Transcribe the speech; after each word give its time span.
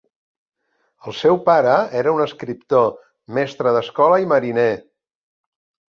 El 1.09 1.15
seu 1.17 1.37
pare 1.49 1.75
era 2.01 2.15
un 2.19 2.23
escriptor, 2.25 2.89
mestre 3.41 3.77
d'escola 3.77 4.19
i 4.25 4.29
mariner. 4.37 4.69